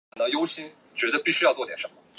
[0.01, 2.01] 后来递补为中共广东省委委员。